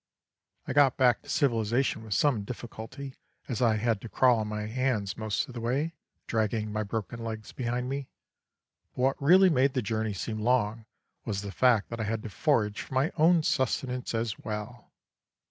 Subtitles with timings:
[0.67, 3.17] I got back to civilisation with some difficulty,
[3.47, 5.93] as I had to crawl on my hands most of the way,
[6.25, 8.07] dragging my broken legs behind me;
[8.95, 10.85] but what really made the journey seem long
[11.23, 14.91] was the fact that I had to forage for my own sustenance as well.